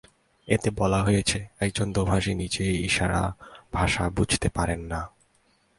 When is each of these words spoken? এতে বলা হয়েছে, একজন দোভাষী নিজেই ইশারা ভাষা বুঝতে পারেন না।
এতে 0.47 0.69
বলা 0.71 0.99
হয়েছে, 1.03 1.47
একজন 1.59 1.87
দোভাষী 1.93 2.33
নিজেই 2.33 2.75
ইশারা 2.85 3.21
ভাষা 3.73 4.03
বুঝতে 4.09 4.49
পারেন 4.49 4.81
না। 4.81 5.01